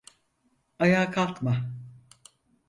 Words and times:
Ayağa 0.79 1.11
kalkma. 1.11 1.69